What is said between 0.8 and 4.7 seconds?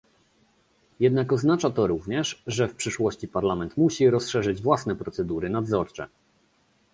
Jednak oznacza to również, że w przyszłości Parlament musi rozszerzyć